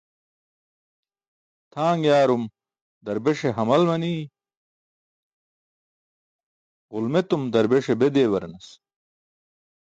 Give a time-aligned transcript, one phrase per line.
[1.71, 2.43] Tʰaaṅ yaarum
[3.05, 4.23] darbeṣe hamal manii,
[6.91, 8.67] ġulmetum darbeṣ be dewaranas.